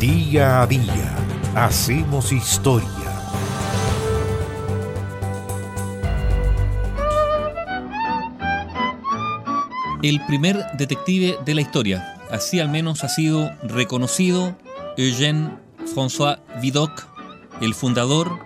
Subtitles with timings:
[0.00, 1.16] Día a día
[1.56, 2.88] hacemos historia.
[10.04, 14.56] El primer detective de la historia, así al menos ha sido reconocido
[14.96, 15.58] Eugène
[15.92, 17.02] François Vidocq,
[17.60, 18.38] el fundador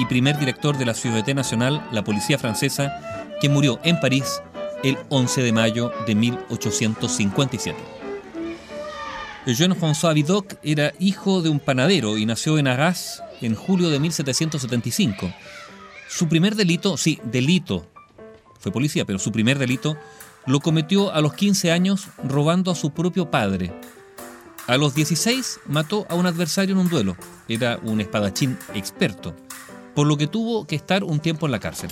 [0.00, 2.98] y primer director de la Société Nacional, la policía francesa,
[3.40, 4.42] que murió en París
[4.82, 7.95] el 11 de mayo de 1857.
[9.54, 15.32] Jean-François Vidocq era hijo de un panadero y nació en Arras en julio de 1775.
[16.08, 17.86] Su primer delito, sí, delito,
[18.58, 19.96] fue policía, pero su primer delito
[20.46, 23.72] lo cometió a los 15 años robando a su propio padre.
[24.66, 27.16] A los 16 mató a un adversario en un duelo.
[27.48, 29.32] Era un espadachín experto,
[29.94, 31.90] por lo que tuvo que estar un tiempo en la cárcel.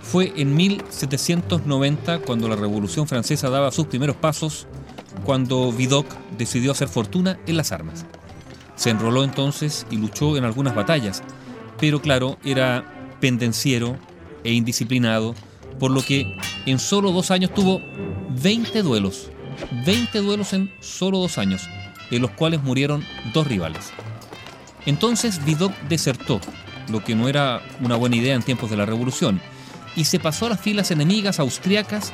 [0.00, 4.66] Fue en 1790 cuando la Revolución Francesa daba sus primeros pasos
[5.24, 6.06] cuando Vidocq
[6.36, 8.06] decidió hacer fortuna en las armas.
[8.76, 11.22] Se enroló entonces y luchó en algunas batallas,
[11.78, 13.96] pero claro, era pendenciero
[14.44, 15.34] e indisciplinado,
[15.78, 16.36] por lo que
[16.66, 17.80] en solo dos años tuvo
[18.42, 19.30] 20 duelos,
[19.84, 21.68] 20 duelos en solo dos años,
[22.10, 23.90] en los cuales murieron dos rivales.
[24.84, 26.40] Entonces Vidocq desertó,
[26.88, 29.40] lo que no era una buena idea en tiempos de la Revolución,
[29.96, 32.12] y se pasó a las filas enemigas austriacas,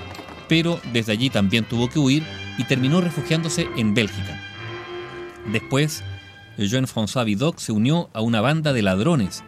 [0.48, 2.24] pero desde allí también tuvo que huir
[2.58, 4.40] y terminó refugiándose en Bélgica.
[5.50, 6.02] Después,
[6.58, 9.42] Jean-François Vidocq se unió a una banda de ladrones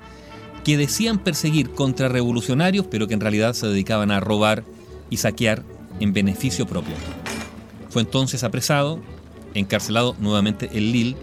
[0.65, 4.65] que decían perseguir contrarrevolucionarios, pero que en realidad se dedicaban a robar
[5.11, 5.63] y saquear
[6.01, 6.95] en beneficio propio.
[7.91, 9.01] Fue entonces apresado,
[9.53, 11.17] encarcelado nuevamente en Lille,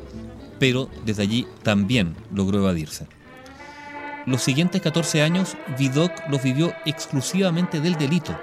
[0.59, 3.07] pero desde allí también logró evadirse.
[4.27, 8.39] Los siguientes 14 años, Vidocq los vivió exclusivamente del delito.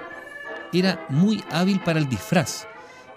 [0.73, 2.67] Era muy hábil para el disfraz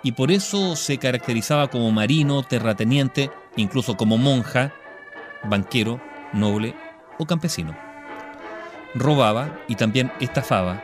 [0.03, 4.72] y por eso se caracterizaba como marino, terrateniente, incluso como monja,
[5.45, 6.00] banquero,
[6.33, 6.75] noble
[7.19, 7.77] o campesino.
[8.95, 10.83] Robaba y también estafaba,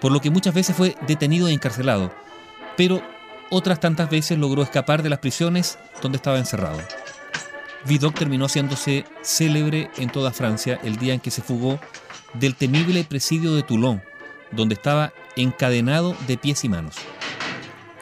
[0.00, 2.12] por lo que muchas veces fue detenido e encarcelado,
[2.76, 3.02] pero
[3.50, 6.80] otras tantas veces logró escapar de las prisiones donde estaba encerrado.
[7.86, 11.78] Vidocq terminó haciéndose célebre en toda Francia el día en que se fugó
[12.34, 14.02] del temible presidio de Toulon,
[14.50, 16.96] donde estaba encadenado de pies y manos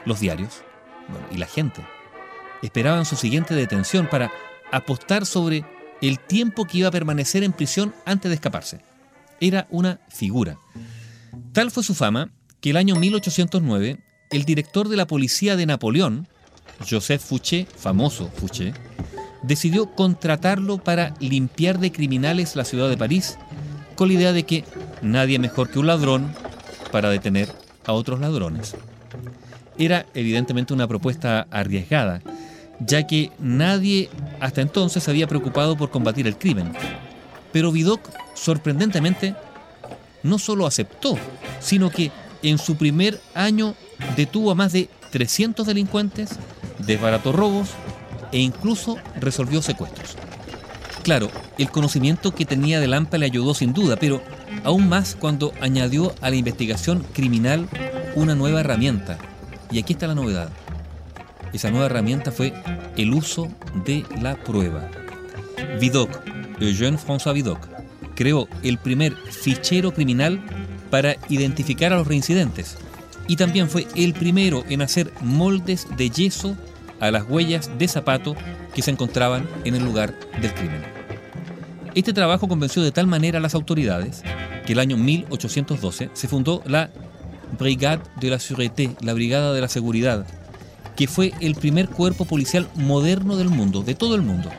[0.06, 0.62] los diarios
[1.31, 1.84] y la gente
[2.62, 4.33] esperaban su siguiente detención para
[4.72, 5.65] apostar sobre
[6.00, 8.81] el tiempo que iba a permanecer en prisión antes de escaparse.
[9.41, 10.59] Era una figura.
[11.53, 12.31] Tal fue su fama
[12.61, 13.99] que el año 1809
[14.31, 16.28] el director de la policía de Napoleón,
[16.89, 18.75] Joseph Fouché, famoso Fouché,
[19.43, 23.39] decidió contratarlo para limpiar de criminales la ciudad de París,
[23.95, 24.65] con la idea de que
[25.03, 26.34] nadie mejor que un ladrón
[26.91, 27.49] para detener
[27.87, 28.75] a otros ladrones
[29.78, 32.22] era evidentemente una propuesta arriesgada,
[32.81, 34.10] ya que nadie
[34.41, 36.72] hasta entonces se había preocupado por combatir el crimen.
[37.53, 38.00] Pero Vidocq,
[38.34, 39.34] sorprendentemente,
[40.22, 41.16] no solo aceptó,
[41.60, 42.10] sino que
[42.42, 43.75] en su primer año
[44.16, 46.31] detuvo a más de 300 delincuentes,
[46.78, 47.70] desbarató robos
[48.32, 50.16] e incluso resolvió secuestros.
[51.03, 54.20] Claro, el conocimiento que tenía de Lampa le ayudó sin duda, pero
[54.65, 57.69] aún más cuando añadió a la investigación criminal
[58.16, 59.16] una nueva herramienta,
[59.71, 60.50] y aquí está la novedad.
[61.53, 62.53] Esa nueva herramienta fue
[62.97, 63.49] el uso
[63.84, 64.91] de la prueba.
[65.81, 66.10] Vidocq,
[66.60, 67.60] Eugène-François Vidocq,
[68.15, 70.41] creó el primer fichero criminal
[70.91, 72.77] para identificar a los reincidentes
[73.28, 76.56] y también fue el primero en hacer moldes de yeso
[77.00, 78.37] a las huellas de zapato
[78.75, 80.83] que se encontraban en el lugar del crimen.
[81.94, 84.22] Este trabajo convenció de tal manera a las autoridades
[84.66, 86.91] que el año 1812 se fundó la
[87.59, 90.27] Brigade de la Sûreté, la Brigada de la Seguridad,
[90.97, 94.51] que fue el primer cuerpo policial moderno del mundo, de todo el mundo.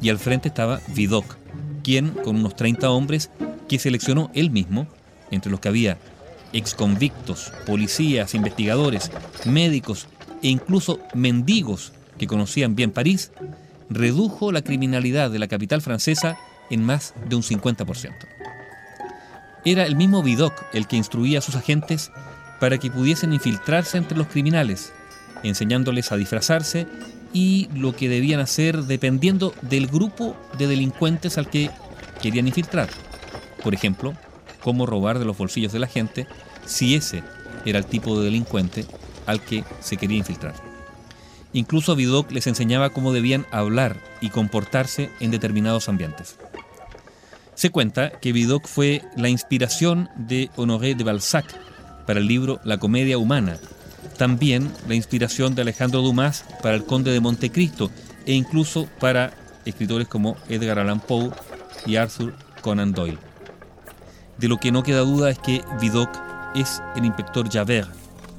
[0.00, 1.36] Y al frente estaba Vidocq,
[1.82, 3.30] quien, con unos 30 hombres,
[3.68, 4.86] que seleccionó él mismo,
[5.30, 5.98] entre los que había
[6.52, 9.10] exconvictos, policías, investigadores,
[9.44, 10.08] médicos
[10.42, 13.32] e incluso mendigos que conocían bien París,
[13.90, 16.38] redujo la criminalidad de la capital francesa
[16.70, 18.37] en más de un 50%.
[19.64, 22.10] Era el mismo Vidocq el que instruía a sus agentes
[22.60, 24.92] para que pudiesen infiltrarse entre los criminales,
[25.42, 26.86] enseñándoles a disfrazarse
[27.32, 31.70] y lo que debían hacer dependiendo del grupo de delincuentes al que
[32.22, 32.88] querían infiltrar.
[33.62, 34.14] Por ejemplo,
[34.60, 36.26] cómo robar de los bolsillos de la gente
[36.64, 37.22] si ese
[37.64, 38.86] era el tipo de delincuente
[39.26, 40.54] al que se quería infiltrar.
[41.52, 46.36] Incluso Vidocq les enseñaba cómo debían hablar y comportarse en determinados ambientes.
[47.58, 51.44] Se cuenta que Vidocq fue la inspiración de Honoré de Balzac
[52.06, 53.58] para el libro La comedia humana,
[54.16, 57.90] también la inspiración de Alejandro Dumas para El conde de Montecristo
[58.26, 59.32] e incluso para
[59.64, 61.32] escritores como Edgar Allan Poe
[61.84, 62.32] y Arthur
[62.62, 63.18] Conan Doyle.
[64.38, 66.10] De lo que no queda duda es que Vidocq
[66.54, 67.90] es el inspector Javert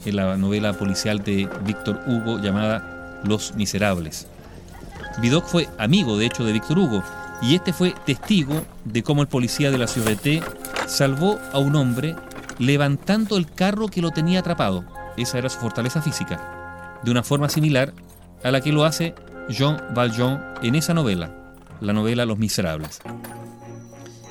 [0.05, 4.27] en la novela policial de Víctor Hugo llamada Los Miserables.
[5.21, 7.03] Vidocq fue amigo, de hecho, de Víctor Hugo,
[7.41, 10.43] y este fue testigo de cómo el policía de la Sûreté
[10.87, 12.15] salvó a un hombre
[12.57, 14.83] levantando el carro que lo tenía atrapado.
[15.17, 16.99] Esa era su fortaleza física.
[17.03, 17.93] De una forma similar
[18.43, 19.15] a la que lo hace
[19.49, 22.99] Jean Valjean en esa novela, la novela Los Miserables.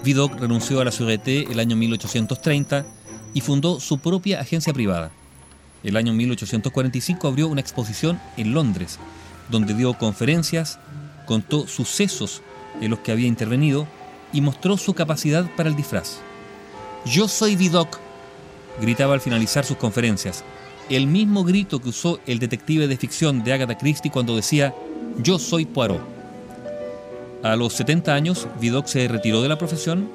[0.04, 2.86] Vidocq renunció a la Sûreté el año 1830
[3.34, 5.10] y fundó su propia agencia privada.
[5.82, 8.98] El año 1845 abrió una exposición en Londres,
[9.48, 10.78] donde dio conferencias,
[11.26, 12.42] contó sucesos
[12.80, 13.86] en los que había intervenido
[14.32, 16.18] y mostró su capacidad para el disfraz.
[17.04, 17.96] Yo soy Vidocq,
[18.80, 20.44] gritaba al finalizar sus conferencias,
[20.90, 24.74] el mismo grito que usó el detective de ficción de Agatha Christie cuando decía
[25.22, 26.00] Yo soy Poirot.
[27.42, 30.10] A los 70 años, Vidocq se retiró de la profesión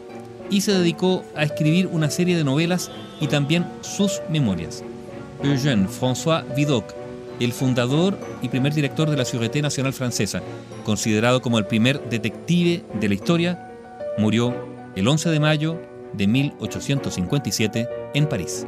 [0.50, 4.84] y se dedicó a escribir una serie de novelas y también sus memorias.
[5.42, 7.03] Eugène François Vidocq,
[7.40, 10.42] el fundador y primer director de la Sûreté Nacional Francesa,
[10.86, 13.72] considerado como el primer detective de la historia,
[14.18, 14.54] murió
[14.96, 15.82] el 11 de mayo
[16.14, 18.68] de 1857 en París.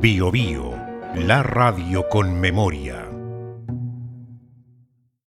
[0.00, 0.74] Bio Bio,
[1.14, 3.05] la radio con memoria.